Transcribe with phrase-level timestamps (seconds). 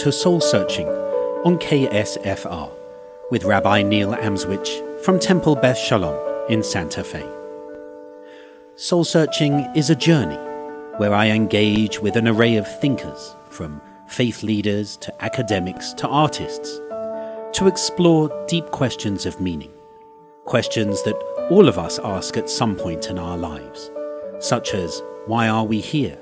[0.00, 0.88] To Soul Searching
[1.44, 2.72] on KSFR
[3.30, 6.18] with Rabbi Neil Amswych from Temple Beth Shalom
[6.48, 7.22] in Santa Fe.
[8.76, 10.38] Soul Searching is a journey
[10.96, 16.78] where I engage with an array of thinkers, from faith leaders to academics to artists,
[17.58, 19.72] to explore deep questions of meaning,
[20.46, 21.16] questions that
[21.50, 23.90] all of us ask at some point in our lives,
[24.38, 26.16] such as why are we here?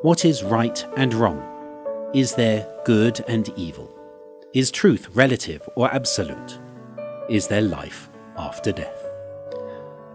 [0.00, 1.51] What is right and wrong?
[2.14, 3.90] Is there good and evil?
[4.52, 6.58] Is truth relative or absolute?
[7.30, 9.02] Is there life after death?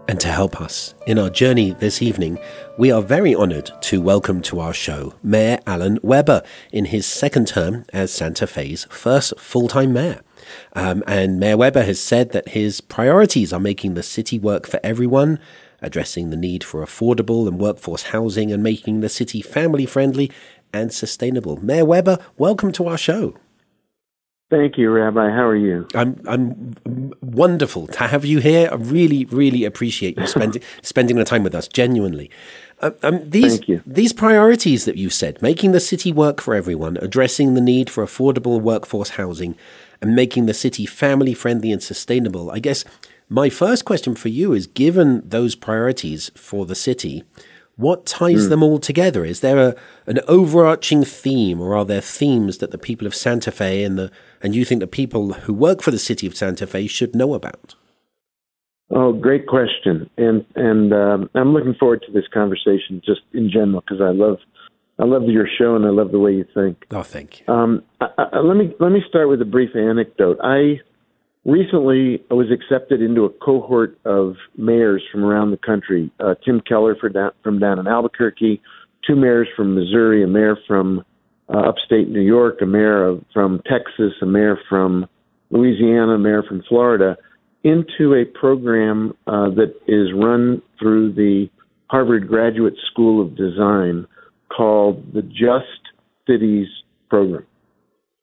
[0.06, 2.38] And to help us in our journey this evening,
[2.78, 7.48] we are very honoured to welcome to our show Mayor Alan Webber in his second
[7.48, 10.20] term as Santa Fe's first full time mayor.
[10.74, 14.78] Um, and Mayor Webber has said that his priorities are making the city work for
[14.84, 15.40] everyone,
[15.82, 20.30] addressing the need for affordable and workforce housing, and making the city family friendly
[20.72, 21.56] and sustainable.
[21.62, 23.34] Mayor Webber, welcome to our show.
[24.50, 25.28] Thank you, Rabbi.
[25.28, 25.86] How are you?
[25.94, 28.70] I'm I'm wonderful to have you here.
[28.72, 31.68] I really, really appreciate you spending spending the time with us.
[31.68, 32.30] Genuinely,
[32.80, 37.52] uh, um, these these priorities that you said, making the city work for everyone, addressing
[37.52, 39.54] the need for affordable workforce housing,
[40.00, 42.50] and making the city family friendly and sustainable.
[42.50, 42.86] I guess
[43.28, 47.22] my first question for you is: given those priorities for the city,
[47.78, 48.48] what ties mm.
[48.50, 49.24] them all together?
[49.24, 49.74] Is there a,
[50.06, 54.10] an overarching theme, or are there themes that the people of Santa Fe and the
[54.42, 57.34] and you think the people who work for the city of Santa Fe should know
[57.34, 57.76] about?
[58.90, 63.80] Oh, great question, and and um, I'm looking forward to this conversation just in general
[63.80, 64.38] because I love
[64.98, 66.84] I love your show and I love the way you think.
[66.90, 67.54] Oh, thank you.
[67.54, 70.38] Um, I, I, let me let me start with a brief anecdote.
[70.42, 70.80] I
[71.48, 76.12] recently I was accepted into a cohort of mayors from around the country.
[76.20, 76.96] Uh, Tim Keller
[77.42, 78.60] from down in Albuquerque,
[79.06, 81.04] two mayors from Missouri, a mayor from
[81.52, 85.06] uh, upstate New York, a mayor of, from Texas, a mayor from
[85.50, 87.16] Louisiana, a mayor from Florida,
[87.64, 91.48] into a program uh, that is run through the
[91.90, 94.06] Harvard Graduate School of Design
[94.54, 95.80] called the Just
[96.26, 96.68] Cities
[97.08, 97.46] Program.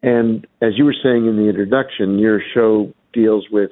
[0.04, 3.72] And as you were saying in the introduction, your show deals with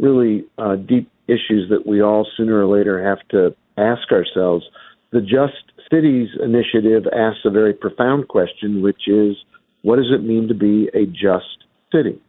[0.00, 4.64] really uh, deep issues that we all sooner or later have to ask ourselves.
[5.12, 9.36] The Just Cities initiative asks a very profound question, which is
[9.82, 12.20] what does it mean to be a just city?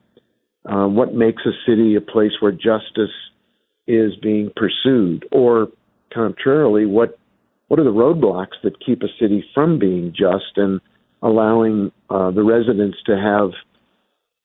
[0.65, 3.11] Uh, what makes a city a place where justice
[3.87, 5.27] is being pursued?
[5.31, 5.67] Or
[6.13, 7.17] contrarily, what
[7.67, 10.79] what are the roadblocks that keep a city from being just and
[11.21, 13.51] allowing uh, the residents to have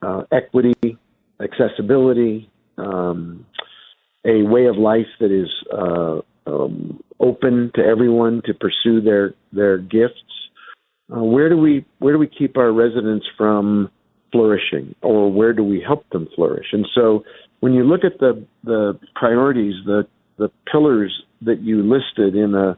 [0.02, 0.98] uh, equity,
[1.40, 3.46] accessibility, um,
[4.24, 9.78] a way of life that is uh, um, open to everyone to pursue their their
[9.78, 10.20] gifts.
[11.14, 13.90] Uh, where do we where do we keep our residents from
[14.32, 16.66] flourishing, or where do we help them flourish?
[16.72, 17.24] And so,
[17.60, 20.06] when you look at the the priorities, the
[20.38, 21.12] the pillars
[21.42, 22.76] that you listed in a,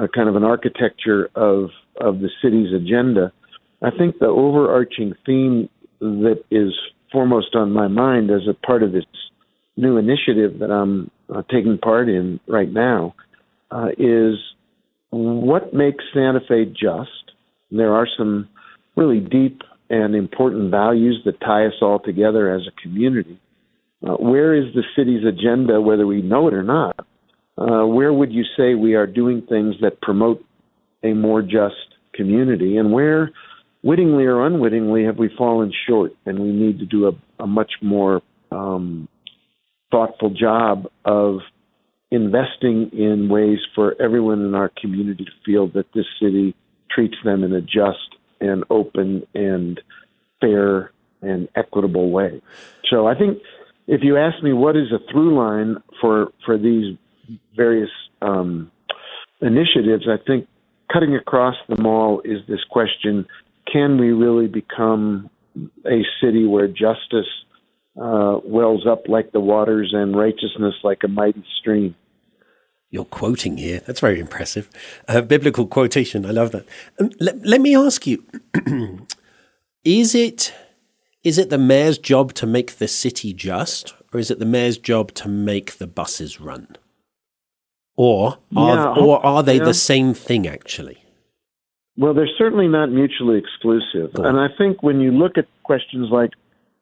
[0.00, 3.32] a kind of an architecture of of the city's agenda,
[3.82, 5.68] I think the overarching theme
[6.00, 6.72] that is
[7.14, 9.04] foremost on my mind as a part of this
[9.76, 13.14] new initiative that I'm uh, taking part in right now
[13.70, 14.34] uh, is
[15.10, 17.32] what makes Santa Fe just.
[17.70, 18.48] There are some
[18.96, 23.38] really deep and important values that tie us all together as a community.
[24.06, 27.06] Uh, where is the city's agenda, whether we know it or not?
[27.56, 30.44] Uh, where would you say we are doing things that promote
[31.04, 32.76] a more just community?
[32.76, 33.30] And where
[33.84, 37.72] wittingly or unwittingly, have we fallen short, and we need to do a, a much
[37.82, 39.06] more um,
[39.90, 41.38] thoughtful job of
[42.10, 46.56] investing in ways for everyone in our community to feel that this city
[46.90, 49.80] treats them in a just and open and
[50.40, 50.90] fair
[51.20, 52.40] and equitable way.
[52.90, 53.38] So I think
[53.86, 56.96] if you ask me what is a through line for for these
[57.56, 57.90] various
[58.22, 58.70] um,
[59.40, 60.46] initiatives, I think
[60.92, 63.26] cutting across them all is this question
[63.70, 65.30] can we really become
[65.86, 67.28] a city where justice
[68.00, 71.94] uh, wells up like the waters and righteousness like a mighty stream?
[72.90, 73.80] You're quoting here.
[73.80, 74.70] That's very impressive.
[75.08, 76.24] A biblical quotation.
[76.24, 76.66] I love that.
[77.00, 78.24] Um, let, let me ask you:
[79.84, 80.54] Is it
[81.24, 84.78] is it the mayor's job to make the city just, or is it the mayor's
[84.78, 86.76] job to make the buses run?
[87.96, 89.64] Or are, yeah, or are they yeah.
[89.64, 91.03] the same thing actually?
[91.96, 94.14] Well, they're certainly not mutually exclusive.
[94.16, 96.30] And I think when you look at questions like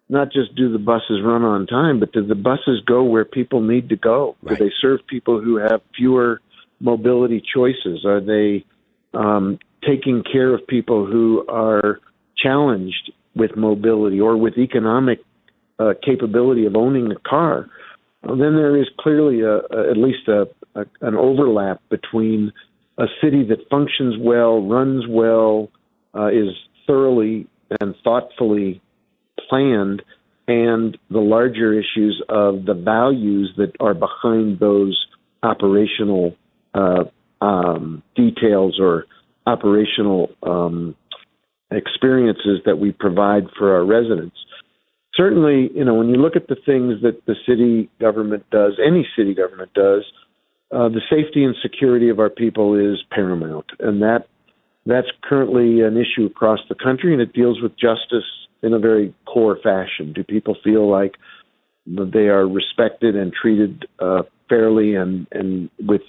[0.08, 3.60] not just do the buses run on time, but do the buses go where people
[3.60, 4.36] need to go?
[4.42, 4.58] Right.
[4.58, 6.40] Do they serve people who have fewer
[6.80, 8.04] mobility choices?
[8.04, 8.64] Are they
[9.14, 12.00] um, taking care of people who are
[12.36, 15.20] challenged with mobility or with economic
[15.78, 17.68] uh, capability of owning a car,
[18.22, 20.46] well, then there is clearly a, a, at least a,
[21.00, 22.52] an overlap between
[22.98, 25.68] a city that functions well, runs well,
[26.14, 26.50] uh, is
[26.86, 27.46] thoroughly
[27.80, 28.82] and thoughtfully
[29.48, 30.02] planned,
[30.46, 35.06] and the larger issues of the values that are behind those
[35.42, 36.36] operational
[36.74, 37.04] uh,
[37.40, 39.06] um, details or
[39.46, 40.94] operational um,
[41.70, 44.36] experiences that we provide for our residents.
[45.14, 49.06] Certainly, you know, when you look at the things that the city government does, any
[49.16, 50.04] city government does,
[50.72, 54.26] uh, the safety and security of our people is paramount, and that
[54.86, 58.24] that's currently an issue across the country, and it deals with justice
[58.62, 60.12] in a very core fashion.
[60.12, 61.14] Do people feel like
[61.86, 66.02] they are respected and treated uh, fairly and and with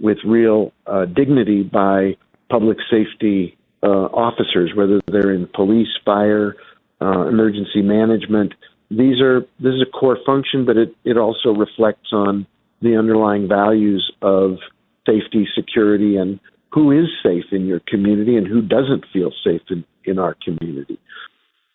[0.00, 2.16] with real uh, dignity by
[2.50, 6.56] public safety uh, officers, whether they're in police, fire,
[7.00, 8.52] uh, emergency management.
[8.90, 12.46] These are this is a core function, but it it also reflects on
[12.84, 14.58] the underlying values of
[15.06, 16.38] safety, security, and
[16.72, 20.98] who is safe in your community and who doesn't feel safe in, in our community.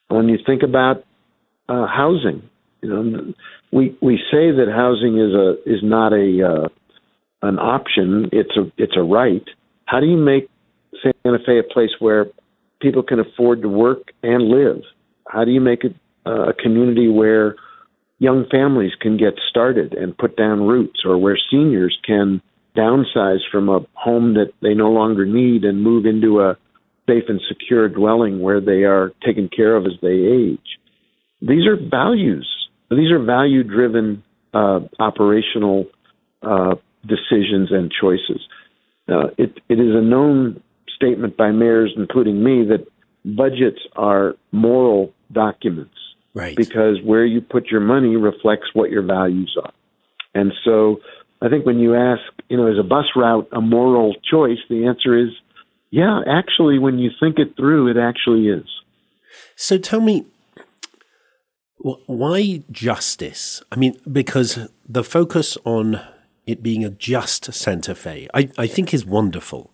[0.07, 1.03] When you think about
[1.67, 2.49] uh, housing,
[2.81, 3.33] you know,
[3.71, 6.67] we we say that housing is a is not a uh,
[7.41, 8.29] an option.
[8.31, 9.43] It's a it's a right.
[9.85, 10.49] How do you make
[11.01, 12.27] Santa Fe a place where
[12.81, 14.81] people can afford to work and live?
[15.27, 15.95] How do you make it
[16.25, 17.55] uh, a community where
[18.19, 22.41] young families can get started and put down roots, or where seniors can
[22.77, 26.57] downsize from a home that they no longer need and move into a
[27.09, 30.77] safe and secure dwelling where they are taken care of as they age?
[31.41, 32.47] These are values
[32.89, 34.23] these are value driven
[34.53, 35.85] uh, operational
[36.41, 38.41] uh, decisions and choices.
[39.07, 40.61] Uh, it, it is a known
[40.95, 42.85] statement by mayors, including me, that
[43.25, 45.93] budgets are moral documents.
[46.39, 46.55] Right.
[46.55, 49.73] Because where you put your money reflects what your values are.
[50.33, 51.01] And so
[51.41, 54.59] I think when you ask, you know, is a bus route a moral choice?
[54.69, 55.29] The answer is,
[55.91, 58.67] yeah, actually, when you think it through, it actually is.
[59.55, 60.25] So tell me,
[61.77, 63.61] why justice?
[63.71, 65.99] I mean, because the focus on
[66.45, 69.73] it being a just Santa Fe, I, I think is wonderful.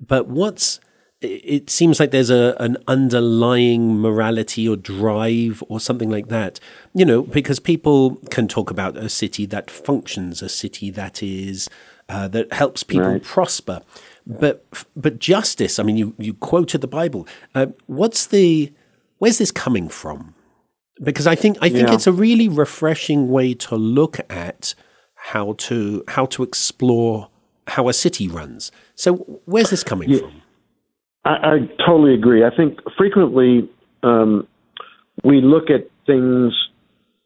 [0.00, 0.80] But what's
[1.20, 6.60] it seems like there's a an underlying morality or drive or something like that.
[6.94, 11.68] You know, because people can talk about a city that functions, a city that is
[12.08, 13.22] uh, that helps people right.
[13.22, 13.82] prosper.
[14.26, 15.78] But but justice.
[15.78, 17.26] I mean, you you quoted the Bible.
[17.54, 18.72] Uh, what's the
[19.18, 20.34] where's this coming from?
[21.02, 21.94] because I think I think yeah.
[21.94, 24.74] it's a really refreshing way to look at
[25.14, 27.28] how to how to explore
[27.66, 28.72] how a city runs.
[28.94, 30.42] So where's this coming yeah, from?
[31.28, 32.44] I, I, totally agree.
[32.44, 33.68] I think frequently
[34.02, 34.48] um,
[35.22, 36.54] we look at things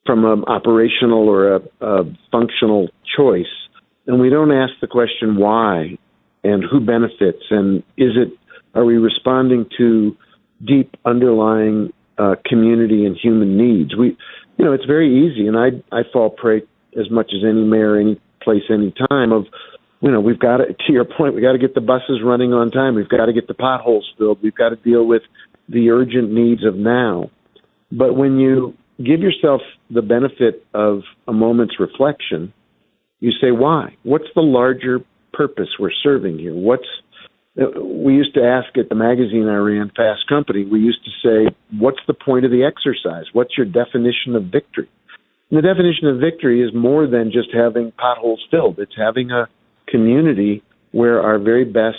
[0.04, 3.46] from an operational or a, a functional choice,
[4.06, 5.96] and we don't ask the question why
[6.42, 8.36] and who benefits and is it
[8.74, 10.16] are we responding to
[10.66, 13.96] deep underlying uh, community and human needs.
[13.96, 14.16] We,
[14.58, 16.62] you know, it's very easy, and I I fall prey
[16.98, 19.46] as much as any mayor, any place, any time of,
[20.02, 22.52] you know, we've got to to your point, we've got to get the buses running
[22.52, 22.96] on time.
[22.96, 24.42] We've got to get the potholes filled.
[24.42, 25.22] We've got to deal with
[25.68, 27.30] the urgent needs of now.
[27.92, 32.52] But when you give yourself the benefit of a moment's reflection,
[33.20, 33.96] you say, why?
[34.02, 34.98] What's the larger
[35.32, 36.54] purpose we're serving here?
[36.54, 36.88] What's
[37.60, 41.10] uh, we used to ask at the magazine I ran, Fast Company, we used to
[41.22, 43.26] say, What's the point of the exercise?
[43.32, 44.88] What's your definition of victory?
[45.50, 49.48] And the definition of victory is more than just having potholes filled, it's having a
[49.92, 51.96] community where our very best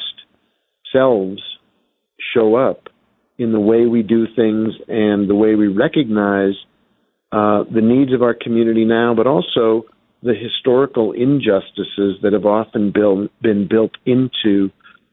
[0.91, 1.41] selves
[2.33, 2.89] show up
[3.38, 6.53] in the way we do things and the way we recognize
[7.31, 9.85] uh, the needs of our community now, but also
[10.21, 14.69] the historical injustices that have often built, been built into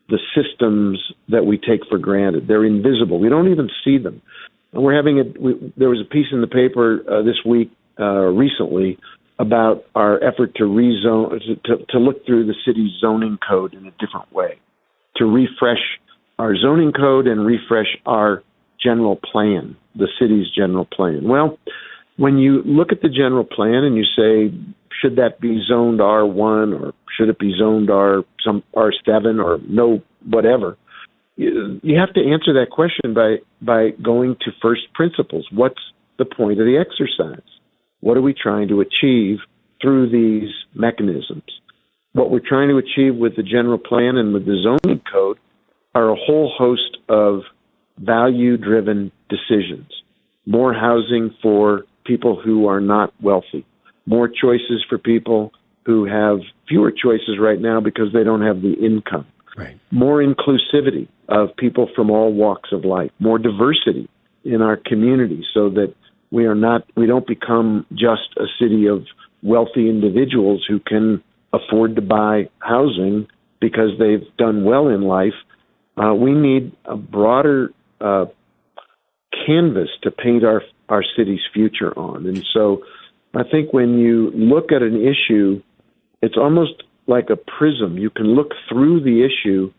[0.09, 2.47] the systems that we take for granted.
[2.47, 3.19] They're invisible.
[3.19, 4.21] We don't even see them.
[4.73, 5.41] And we're having a.
[5.41, 8.99] We, there was a piece in the paper uh, this week, uh, recently,
[9.41, 13.91] about our effort to rezone, to, to look through the city's zoning code in a
[13.93, 14.61] different way,
[15.17, 15.81] to refresh
[16.39, 18.43] our zoning code and refresh our
[18.83, 21.27] general plan, the city's general plan.
[21.27, 21.59] Well,
[22.19, 24.55] when you look at the general plan and you say
[25.01, 30.03] should that be zoned R1 or should it be zoned R some R7 or no
[30.29, 30.77] whatever?
[31.37, 35.47] You, you have to answer that question by by going to first principles.
[35.51, 35.81] What's
[36.19, 37.41] the point of the exercise?
[38.01, 39.39] What are we trying to achieve
[39.81, 41.45] through these mechanisms?
[42.13, 45.39] What we're trying to achieve with the general plan and with the zoning code
[45.95, 47.43] are a whole host of
[47.99, 49.91] value driven decisions.
[50.47, 53.65] More housing for people who are not wealthy.
[54.07, 55.53] More choices for people
[55.87, 56.39] who have
[56.69, 59.27] fewer choices right now because they don't have the income.
[59.57, 59.79] Right.
[59.91, 63.11] More inclusivity of people from all walks of life.
[63.19, 64.09] More diversity
[64.45, 65.95] in our community so that
[66.31, 69.05] we are not we don't become just a city of
[69.43, 71.23] wealthy individuals who can
[71.53, 73.27] afford to buy housing
[73.61, 75.35] because they've done well in life.
[75.97, 78.27] Uh, we need a broader uh,
[79.47, 82.83] canvas to paint our our city's future on, and so
[83.35, 85.63] I think when you look at an issue,
[86.21, 87.97] it's almost like a prism.
[87.99, 89.73] You can look through the issue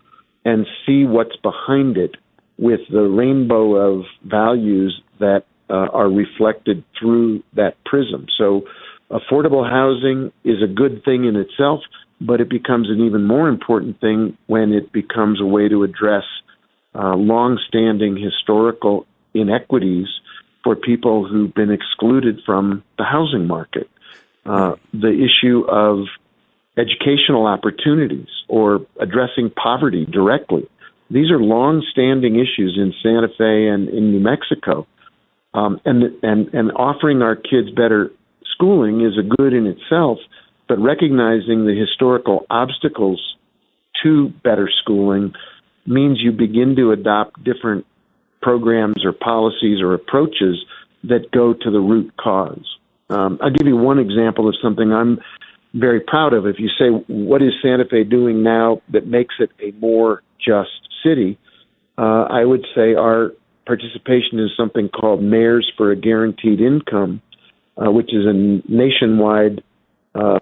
[0.45, 2.15] and see what's behind it
[2.57, 8.27] with the rainbow of values that uh, are reflected through that prism.
[8.37, 8.63] So,
[9.09, 11.79] affordable housing is a good thing in itself,
[12.19, 16.25] but it becomes an even more important thing when it becomes a way to address
[16.93, 20.07] uh, long-standing historical inequities
[20.63, 23.89] for people who've been excluded from the housing market.
[24.45, 26.05] Uh, the issue of
[26.77, 30.67] educational opportunities or addressing poverty directly.
[31.09, 34.87] These are long-standing issues in Santa Fe and in New Mexico
[35.53, 38.11] um, and and and offering our kids better
[38.53, 40.19] schooling is a good in itself,
[40.67, 43.35] but recognizing the historical obstacles
[44.03, 45.33] to better schooling
[45.85, 47.85] means you begin to adopt different
[48.41, 50.63] programs or policies or approaches
[51.03, 52.77] that go to the root cause.
[53.09, 55.19] Um, I'll give you one example of something I'm
[55.73, 56.45] very proud of.
[56.45, 60.69] If you say, what is Santa Fe doing now that makes it a more just
[61.03, 61.37] city?
[61.97, 63.31] Uh, I would say our
[63.65, 67.21] participation in something called Mayors for a Guaranteed Income,
[67.77, 68.33] uh, which is a
[68.71, 69.63] nationwide
[70.15, 70.39] uh,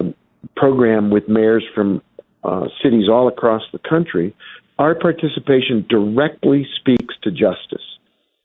[0.55, 2.01] program with mayors from
[2.43, 4.35] uh, cities all across the country.
[4.77, 7.83] Our participation directly speaks to justice.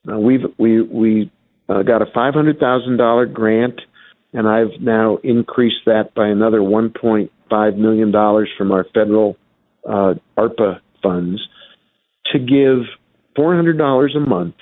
[0.07, 1.31] We've we we
[1.69, 3.81] uh, got a five hundred thousand dollar grant,
[4.33, 9.37] and I've now increased that by another one point five million dollars from our federal
[9.89, 11.41] uh, ARPA funds
[12.33, 12.87] to give
[13.37, 14.55] $400 a month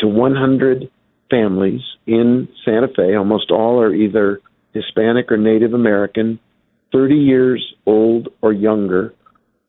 [0.00, 0.90] to 100
[1.30, 3.14] families in Santa Fe.
[3.14, 4.40] Almost all are either
[4.72, 6.38] Hispanic or Native American,
[6.92, 9.14] 30 years old or younger,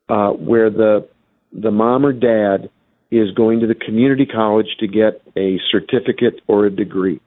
[0.10, 1.08] uh, where the
[1.54, 2.70] the mom or dad
[3.10, 7.22] is going to the community college to get a certificate or a degree.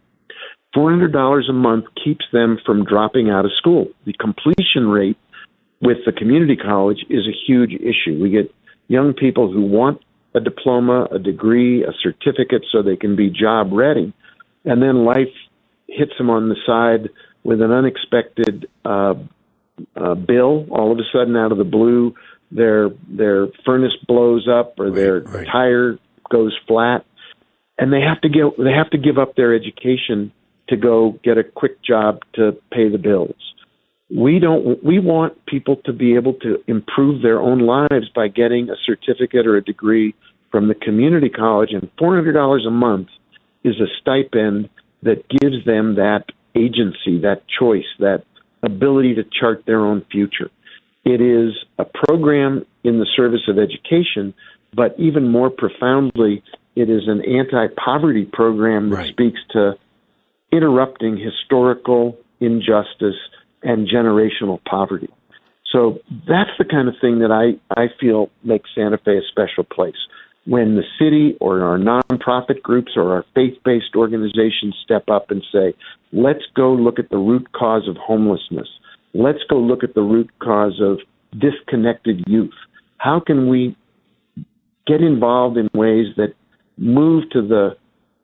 [0.77, 3.89] $400 a month keeps them from dropping out of school.
[4.05, 5.17] The completion rate
[5.81, 8.21] with the community college is a huge issue.
[8.23, 8.55] We get
[8.89, 10.03] young people who want
[10.35, 14.13] a diploma, a degree, a certificate so they can be job ready.
[14.65, 15.33] And then life
[15.89, 17.11] hits them on the side
[17.43, 19.15] with an unexpected uh,
[19.97, 20.67] uh, bill.
[20.71, 22.15] All of a sudden, out of the blue,
[22.51, 25.47] their their furnace blows up or their right.
[25.51, 25.99] tire
[26.31, 27.05] goes flat,
[27.79, 30.33] and they have to give they have to give up their education
[30.69, 33.35] to go get a quick job to pay the bills
[34.15, 38.69] we don't we want people to be able to improve their own lives by getting
[38.69, 40.15] a certificate or a degree
[40.51, 43.09] from the community college and $400 a month
[43.63, 44.69] is a stipend
[45.03, 46.25] that gives them that
[46.57, 48.25] agency that choice that
[48.63, 50.51] ability to chart their own future
[51.05, 54.35] it is a program in the service of education
[54.75, 56.43] but even more profoundly
[56.75, 59.09] it is an anti-poverty program that right.
[59.09, 59.79] speaks to
[60.53, 63.15] interrupting historical injustice
[63.63, 65.09] and generational poverty.
[65.73, 65.99] So
[66.29, 69.95] that's the kind of thing that I, I feel makes Santa Fe a special place.
[70.47, 75.45] When the city or our nonprofit groups or our faith based organizations step up and
[75.53, 75.75] say,
[76.13, 78.69] let's go look at the root cause of homelessness.
[79.15, 80.99] Let's go look at the root cause of
[81.39, 82.55] disconnected youth.
[82.99, 83.77] How can we
[84.87, 86.35] get involved in ways that
[86.79, 87.77] move to the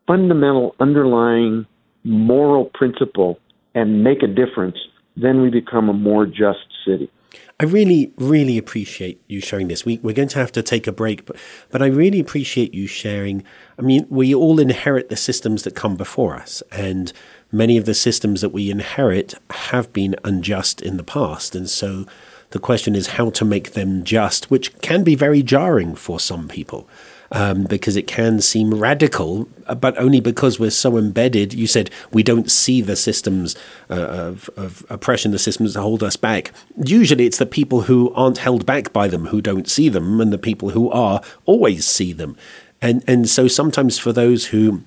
[0.06, 1.66] fundamental underlying
[2.02, 3.38] moral principle
[3.74, 4.76] and make a difference
[5.16, 7.10] then we become a more just city.
[7.58, 9.84] I really, really appreciate you sharing this.
[9.86, 11.36] We, we're going to have to take a break, but,
[11.70, 13.44] but I really appreciate you sharing.
[13.78, 17.14] I mean, we all inherit the systems that come before us, and
[17.50, 21.54] many of the systems that we inherit have been unjust in the past.
[21.54, 22.04] And so
[22.50, 26.48] the question is how to make them just, which can be very jarring for some
[26.48, 26.86] people
[27.32, 31.54] um, because it can seem radical, but only because we're so embedded.
[31.54, 33.56] You said we don't see the systems
[33.90, 36.52] uh, of, of, oppression, the systems that hold us back.
[36.76, 40.32] Usually it's the people who aren't held back by them who don't see them, and
[40.32, 42.36] the people who are always see them.
[42.82, 44.82] And, and so sometimes for those who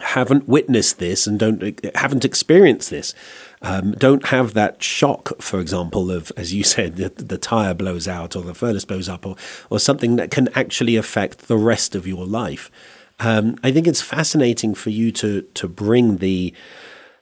[0.00, 3.14] haven't witnessed this and don't haven't experienced this,
[3.60, 8.08] um, don't have that shock, for example, of as you said, the, the tire blows
[8.08, 9.36] out or the furnace blows up, or
[9.70, 12.70] or something that can actually affect the rest of your life.
[13.20, 16.52] um, I think it's fascinating for you to to bring the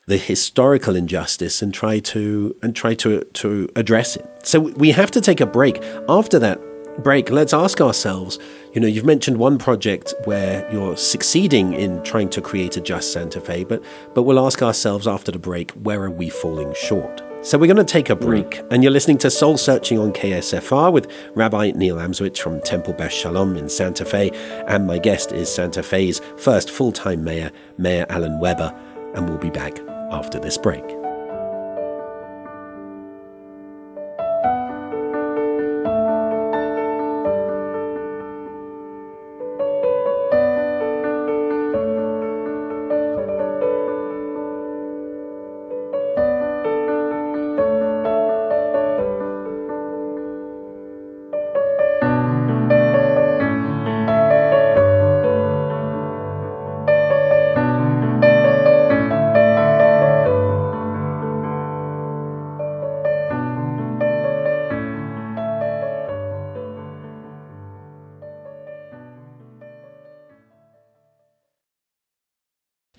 [0.06, 4.26] the historical injustice and try to and try to to address it.
[4.42, 5.82] So we have to take a break.
[6.08, 6.60] After that
[6.98, 8.38] break, let's ask ourselves.
[8.72, 13.12] You know, you've mentioned one project where you're succeeding in trying to create a just
[13.12, 13.82] Santa Fe, but
[14.14, 17.22] but we'll ask ourselves after the break, where are we falling short?
[17.42, 18.68] So we're going to take a break, mm.
[18.70, 23.12] and you're listening to Soul Searching on KSFR with Rabbi Neil Amswych from Temple Beth
[23.12, 24.30] Shalom in Santa Fe,
[24.68, 28.78] and my guest is Santa Fe's first full-time mayor, Mayor Alan Webber,
[29.14, 29.80] and we'll be back
[30.12, 30.99] after this break.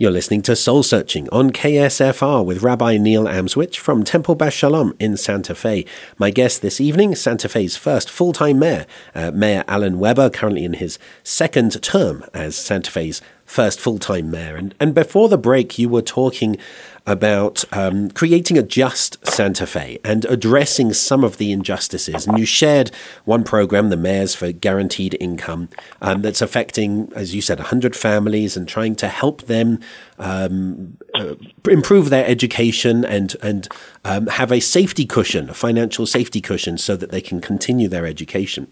[0.01, 4.95] You're listening to Soul Searching on KSFR with Rabbi Neil Amswych from Temple Beth Shalom
[4.99, 5.85] in Santa Fe.
[6.17, 10.65] My guest this evening, Santa Fe's first full time mayor, uh, Mayor Alan Webber, currently
[10.65, 14.55] in his second term as Santa Fe's first full time mayor.
[14.55, 16.57] And, and before the break, you were talking
[17.05, 22.25] about um, creating a just Santa Fe and addressing some of the injustices.
[22.25, 22.91] And you shared
[23.25, 25.67] one program, the Mayors for Guaranteed Income,
[26.01, 29.79] um, that's affecting, as you said, 100 families and trying to help them
[30.17, 31.35] um, uh,
[31.69, 33.67] improve their education and, and
[34.05, 38.05] um, have a safety cushion, a financial safety cushion, so that they can continue their
[38.05, 38.67] education.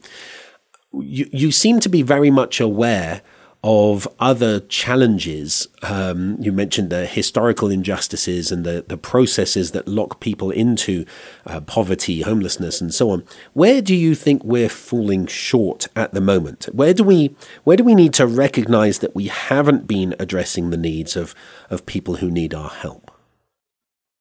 [0.93, 3.21] You, you seem to be very much aware
[3.63, 5.67] of other challenges.
[5.81, 11.05] Um, you mentioned the historical injustices and the, the processes that lock people into
[11.45, 13.25] uh, poverty, homelessness, and so on.
[13.53, 16.69] Where do you think we're falling short at the moment?
[16.71, 20.77] Where do we where do we need to recognise that we haven't been addressing the
[20.77, 21.35] needs of
[21.69, 23.11] of people who need our help?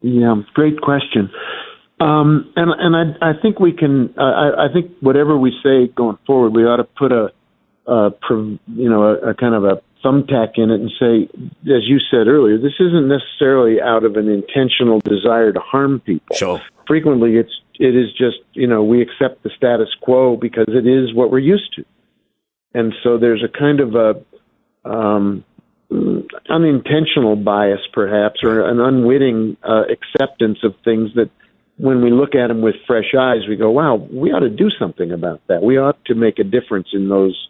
[0.01, 1.31] Yeah, great question.
[2.01, 4.15] Um, and and I, I think we can.
[4.19, 7.33] I, I think whatever we say going forward, we ought to put a
[7.89, 11.29] uh, you know, a, a kind of a thumbtack in it and say,
[11.73, 16.37] as you said earlier, this isn't necessarily out of an intentional desire to harm people.
[16.37, 16.61] Sure.
[16.87, 21.15] Frequently, it's it is just you know we accept the status quo because it is
[21.15, 21.85] what we're used to,
[22.75, 25.45] and so there's a kind of a um,
[26.49, 31.31] unintentional bias, perhaps, or an unwitting uh, acceptance of things that.
[31.81, 34.69] When we look at them with fresh eyes, we go, "Wow, we ought to do
[34.81, 35.63] something about that.
[35.63, 37.49] We ought to make a difference in those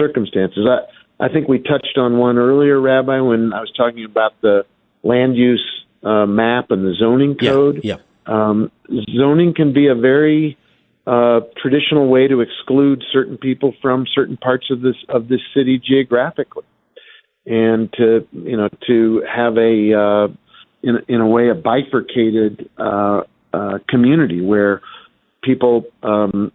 [0.00, 0.66] circumstances.
[0.66, 4.64] I, I think we touched on one earlier, Rabbi, when I was talking about the
[5.02, 5.62] land use
[6.02, 7.80] uh, map and the zoning code.
[7.84, 7.96] Yeah.
[7.96, 8.00] yeah.
[8.26, 8.70] Um,
[9.14, 10.56] zoning can be a very
[11.06, 15.80] uh, traditional way to exclude certain people from certain parts of this of this city
[15.84, 16.64] geographically,
[17.46, 20.28] and to you know to have a uh,
[20.82, 24.80] in in a way a bifurcated uh, uh, community where
[25.42, 26.52] people um,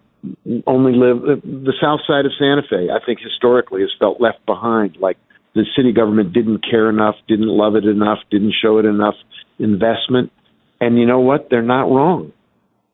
[0.68, 2.90] only live the south side of Santa Fe.
[2.90, 5.18] I think historically has felt left behind, like
[5.54, 9.16] the city government didn't care enough, didn't love it enough, didn't show it enough
[9.58, 10.32] investment.
[10.82, 11.48] And you know what?
[11.50, 12.34] They're not wrong.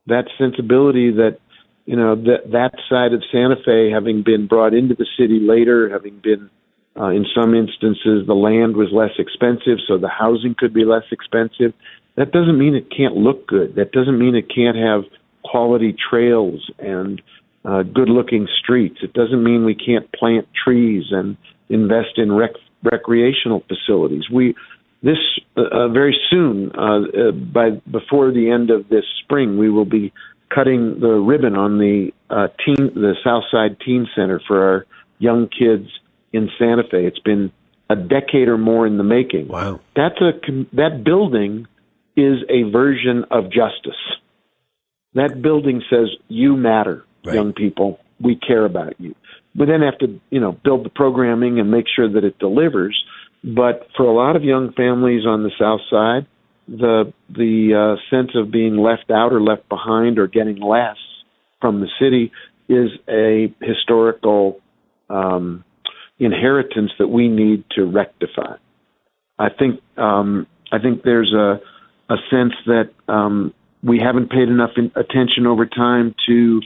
[0.07, 1.37] That sensibility that
[1.85, 5.89] you know that that side of Santa Fe, having been brought into the city later,
[5.89, 6.49] having been
[6.99, 11.05] uh, in some instances the land was less expensive, so the housing could be less
[11.11, 11.73] expensive.
[12.17, 13.75] That doesn't mean it can't look good.
[13.75, 15.03] That doesn't mean it can't have
[15.43, 17.21] quality trails and
[17.63, 18.97] uh, good looking streets.
[19.03, 21.37] It doesn't mean we can't plant trees and
[21.69, 24.29] invest in rec- recreational facilities.
[24.31, 24.55] We
[25.03, 25.17] this
[25.57, 29.85] uh, uh, very soon, uh, uh, by before the end of this spring, we will
[29.85, 30.13] be
[30.53, 34.85] cutting the ribbon on the uh, teen, the Southside Teen Center for our
[35.17, 35.87] young kids
[36.33, 37.05] in Santa Fe.
[37.05, 37.51] It's been
[37.89, 39.47] a decade or more in the making.
[39.47, 40.31] Wow, that's a
[40.73, 41.67] that building
[42.15, 43.99] is a version of justice.
[45.13, 47.35] That building says you matter, right.
[47.35, 47.99] young people.
[48.19, 49.15] We care about you.
[49.57, 53.03] We then have to, you know, build the programming and make sure that it delivers.
[53.43, 56.27] But for a lot of young families on the South Side,
[56.67, 60.97] the the uh, sense of being left out or left behind or getting less
[61.59, 62.31] from the city
[62.69, 64.59] is a historical
[65.09, 65.65] um,
[66.19, 68.55] inheritance that we need to rectify.
[69.37, 71.59] I think um, I think there's a
[72.09, 76.61] a sense that um, we haven't paid enough attention over time to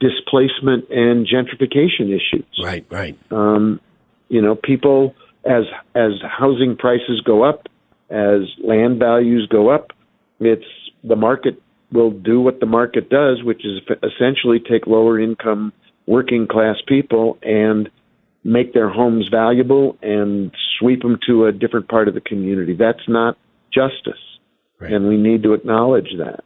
[0.00, 2.46] displacement and gentrification issues.
[2.62, 3.18] Right, right.
[3.30, 3.80] Um,
[4.28, 7.68] you know, people as as housing prices go up,
[8.08, 9.90] as land values go up,
[10.38, 10.64] it's
[11.04, 11.60] the market
[11.92, 15.72] will do what the market does, which is essentially take lower income
[16.06, 17.90] working class people and
[18.44, 22.74] make their homes valuable and sweep them to a different part of the community.
[22.74, 23.36] That's not
[23.72, 24.20] justice,
[24.78, 24.92] right.
[24.92, 26.44] and we need to acknowledge that.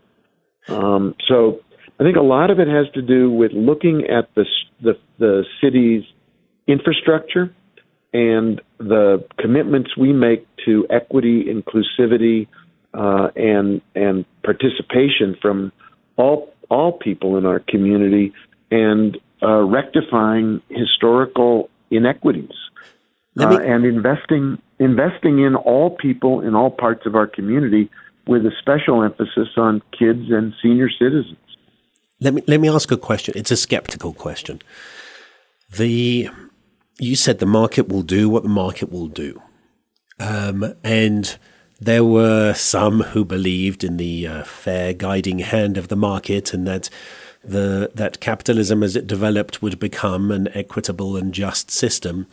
[0.68, 1.60] Um, so
[2.00, 4.44] I think a lot of it has to do with looking at the
[4.82, 6.04] the, the city's
[6.66, 7.54] infrastructure
[8.12, 12.48] and the commitments we make to equity, inclusivity,
[12.94, 15.72] uh, and and participation from
[16.16, 18.32] all all people in our community,
[18.70, 22.54] and uh, rectifying historical inequities,
[23.34, 27.90] me- uh, and investing investing in all people in all parts of our community,
[28.26, 31.36] with a special emphasis on kids and senior citizens.
[32.20, 33.34] Let me let me ask a question.
[33.36, 34.62] It's a skeptical question.
[35.76, 36.28] The
[36.98, 39.42] you said the market will do what the market will do,
[40.20, 41.36] um, and
[41.80, 46.66] there were some who believed in the uh, fair guiding hand of the market, and
[46.66, 46.88] that
[47.42, 52.26] the that capitalism, as it developed, would become an equitable and just system.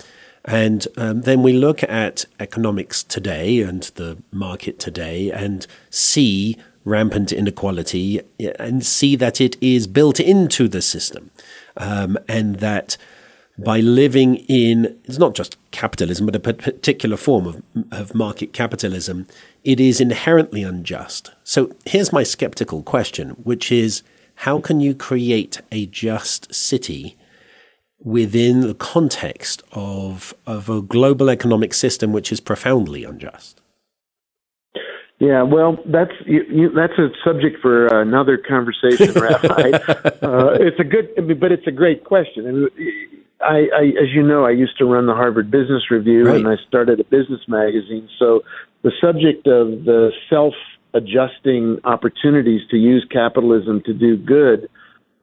[0.46, 7.32] And um, then we look at economics today and the market today, and see rampant
[7.32, 8.22] inequality,
[8.58, 11.30] and see that it is built into the system,
[11.78, 12.98] um, and that
[13.58, 19.28] by living in it's not just capitalism, but a particular form of, of market capitalism,
[19.64, 21.32] it is inherently unjust.
[21.44, 24.02] So here's my skeptical question, which is
[24.36, 27.16] how can you create a just city
[28.04, 33.62] within the context of, of a global economic system which is profoundly unjust?
[35.20, 39.70] Yeah, well, that's you, you, that's a subject for another conversation, Rabbi.
[40.24, 42.48] uh, it's a good, but it's a great question.
[42.48, 42.70] And
[43.40, 46.38] I, I, as you know, I used to run the Harvard Business Review, right.
[46.38, 48.10] and I started a business magazine.
[48.18, 48.42] So
[48.82, 54.70] the subject of the self-adjusting opportunities to use capitalism to do good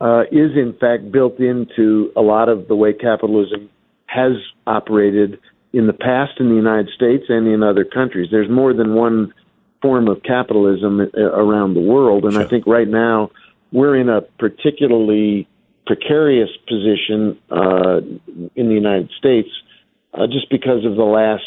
[0.00, 3.68] uh, is, in fact, built into a lot of the way capitalism
[4.06, 4.32] has
[4.66, 5.38] operated
[5.72, 8.28] in the past in the United States and in other countries.
[8.30, 9.34] There's more than one
[9.82, 12.42] form of capitalism uh, around the world, and sure.
[12.42, 13.30] I think right now
[13.72, 15.46] we're in a particularly
[15.86, 18.00] precarious position uh,
[18.54, 19.48] in the United States
[20.14, 21.44] uh, just because of the last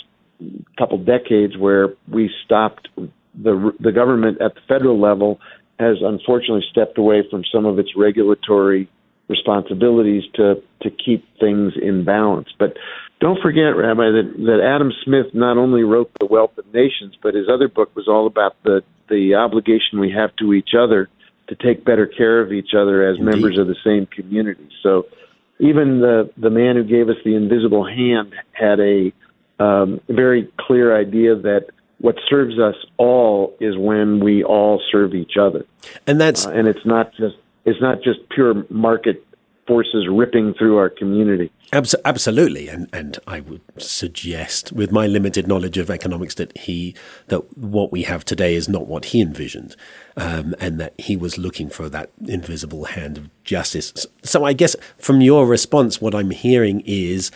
[0.77, 2.89] couple decades where we stopped
[3.35, 5.39] the the government at the federal level
[5.82, 8.88] has unfortunately stepped away from some of its regulatory
[9.28, 12.50] responsibilities to to keep things in balance.
[12.60, 12.78] But
[13.20, 17.36] don't forget, Rabbi, that, that Adam Smith not only wrote The Wealth of Nations, but
[17.36, 21.10] his other book was all about the the obligation we have to each other
[21.50, 23.32] to take better care of each other as Indeed.
[23.32, 24.70] members of the same community.
[24.84, 25.08] So
[25.60, 29.13] even the the man who gave us the invisible hand had a
[29.60, 31.67] um, very clear idea that
[32.01, 35.65] what serves us all is when we all serve each other,
[36.07, 37.35] and that's uh, and it's not just
[37.65, 39.25] it's not just pure market
[39.67, 41.51] forces ripping through our community.
[41.71, 46.95] Abs- absolutely, and and I would suggest, with my limited knowledge of economics, that he
[47.27, 49.75] that what we have today is not what he envisioned,
[50.17, 54.07] um, and that he was looking for that invisible hand of justice.
[54.23, 57.31] So I guess from your response, what I'm hearing is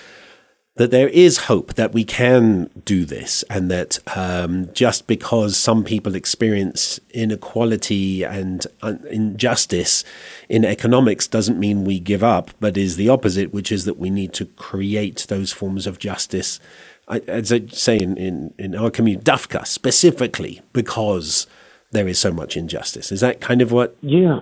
[0.76, 5.86] that there is hope that we can do this, and that um, just because some
[5.86, 8.68] people experience inequality and
[9.10, 10.04] injustice
[10.50, 14.10] in economics doesn't mean we give up, but is the opposite, which is that we
[14.10, 16.60] need to create those forms of justice.
[17.08, 21.48] As I say in, in, in our community, Dafka specifically, because
[21.92, 23.14] there is so much injustice.
[23.14, 23.96] Is that kind of what?
[24.02, 24.42] Yeah,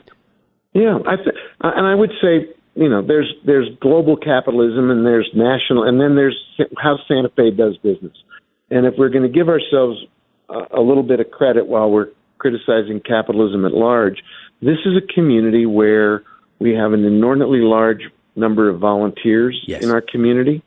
[0.74, 0.98] yeah.
[1.06, 5.84] I th- and I would say you know, there's there's global capitalism and there's national,
[5.84, 6.38] and then there's
[6.78, 8.14] how Santa Fe does business.
[8.72, 10.00] And if we're going to give ourselves
[10.50, 12.10] a, a little bit of credit while we're
[12.40, 14.24] criticizing capitalism at large,
[14.62, 16.24] this is a community where
[16.60, 18.02] we have an inordinately large
[18.36, 19.84] number of volunteers yes.
[19.84, 20.64] in our community.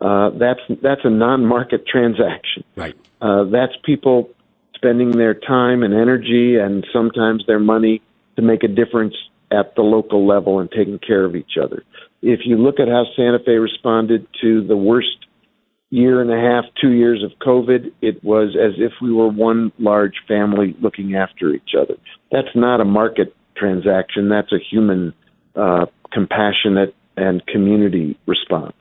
[0.00, 2.64] Uh, that's that's a non-market transaction.
[2.74, 2.96] Right.
[3.20, 4.30] Uh, that's people
[4.74, 8.00] spending their time and energy and sometimes their money
[8.36, 9.14] to make a difference
[9.50, 11.82] at the local level and taking care of each other.
[12.22, 15.26] If you look at how Santa Fe responded to the worst
[15.90, 19.72] year and a half, two years of COVID, it was as if we were one
[19.78, 21.94] large family looking after each other.
[22.30, 24.28] That's not a market transaction.
[24.28, 25.14] That's a human,
[25.56, 28.76] uh, compassionate and community response.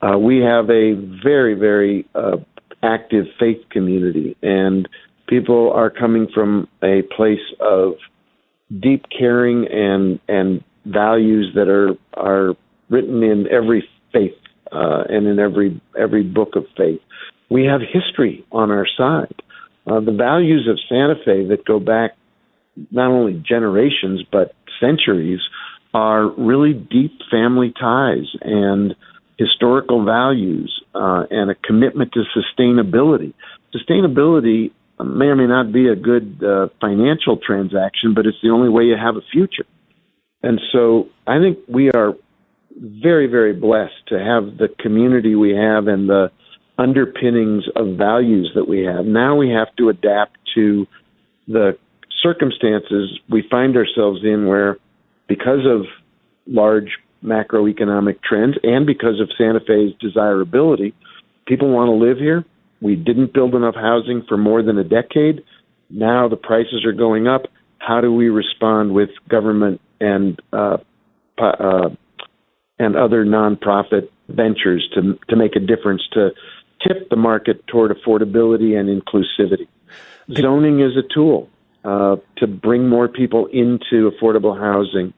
[0.00, 2.36] Uh, we have a very, very uh,
[2.82, 4.88] active faith community, and
[5.28, 7.94] people are coming from a place of
[8.80, 12.54] deep caring and and values that are are
[12.90, 14.36] written in every faith
[14.72, 17.00] uh, and in every every book of faith.
[17.50, 19.34] We have history on our side.
[19.86, 22.12] Uh, the values of Santa Fe that go back
[22.90, 25.40] not only generations but centuries
[25.92, 28.94] are really deep family ties and
[29.38, 33.32] historical values uh, and a commitment to sustainability.
[33.74, 38.68] Sustainability may or may not be a good uh, financial transaction, but it's the only
[38.68, 39.66] way you have a future.
[40.42, 42.14] And so I think we are
[42.76, 46.30] very, very blessed to have the community we have and the
[46.76, 49.04] underpinnings of values that we have.
[49.04, 50.86] Now we have to adapt to
[51.46, 51.78] the
[52.22, 54.78] circumstances we find ourselves in where,
[55.28, 55.86] because of
[56.46, 60.94] large macroeconomic trends and because of Santa Fe's desirability,
[61.46, 62.44] people want to live here.
[62.80, 65.42] We didn't build enough housing for more than a decade.
[65.90, 67.42] Now the prices are going up.
[67.78, 70.78] How do we respond with government and uh,
[71.38, 71.90] uh,
[72.78, 76.30] and other nonprofit ventures to to make a difference to
[76.86, 79.68] tip the market toward affordability and inclusivity?
[80.32, 81.48] Zoning is a tool
[81.84, 85.12] uh, to bring more people into affordable housing.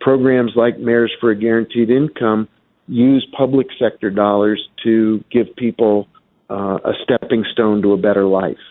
[0.00, 2.48] Programs like Mayors for a Guaranteed Income
[2.88, 6.08] use public sector dollars to give people
[6.52, 8.64] uh, a stepping stone to a better life.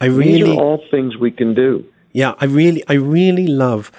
[0.00, 1.84] I really, These are all things we can do.
[2.12, 3.90] Yeah, I really, I really love,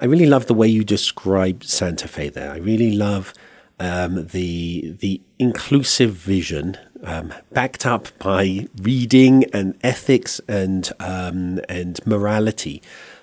[0.00, 2.28] I really love the way you describe Santa Fe.
[2.28, 3.32] There, I really love
[3.78, 12.04] um, the the inclusive vision um, backed up by reading and ethics and um, and
[12.06, 12.82] morality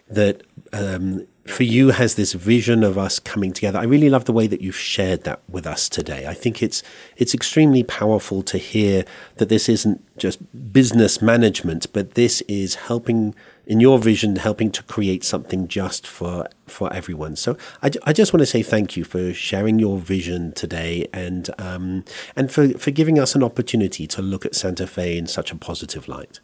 [0.10, 3.78] that um, for you has this vision of us coming together.
[3.78, 6.26] I really love the way that you've shared that with us today.
[6.26, 6.82] I think it's
[7.18, 9.04] it's extremely powerful to hear
[9.38, 10.40] that this isn't just
[10.72, 16.48] business management, but this is helping in your vision, helping to create something just for
[16.66, 17.36] for everyone.
[17.36, 21.50] So I, I just want to say thank you for sharing your vision today and
[21.60, 22.06] um,
[22.38, 25.56] and for for giving us an opportunity to look at Santa Fe in such a
[25.58, 26.40] positive light.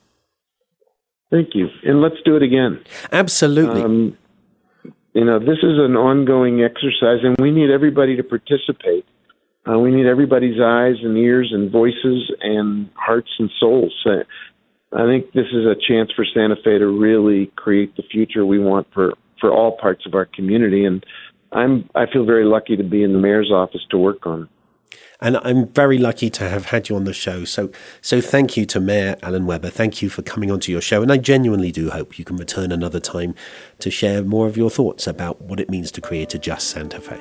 [1.31, 2.83] Thank you, and let's do it again.
[3.11, 3.81] Absolutely.
[3.81, 4.17] Um,
[5.19, 9.05] you know, this is an ongoing exercise, and we need everybody to participate.
[9.69, 13.93] Uh, we need everybody's eyes and ears and voices and hearts and souls.
[14.05, 14.23] Uh,
[14.93, 18.59] I think this is a chance for Santa Fe to really create the future we
[18.59, 21.05] want for for all parts of our community, and
[21.51, 24.49] I'm I feel very lucky to be in the mayor's office to work on it.
[25.21, 27.43] And I'm very lucky to have had you on the show.
[27.43, 27.71] So,
[28.01, 29.69] so thank you to Mayor Alan Webber.
[29.69, 31.01] Thank you for coming onto your show.
[31.01, 33.35] And I genuinely do hope you can return another time
[33.79, 37.01] to share more of your thoughts about what it means to create a just Santa
[37.01, 37.17] Fe.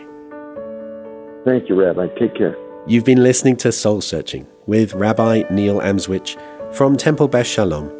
[1.44, 2.06] Thank you, Rabbi.
[2.18, 2.56] Take care.
[2.86, 6.36] You've been listening to Soul Searching with Rabbi Neil Amswych
[6.74, 7.92] from Temple Beth Shalom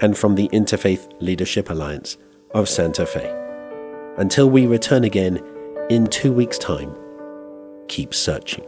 [0.00, 2.16] and from the Interfaith Leadership Alliance
[2.54, 3.32] of Santa Fe.
[4.16, 5.40] Until we return again
[5.90, 6.94] in two weeks' time,
[7.88, 8.64] keep searching.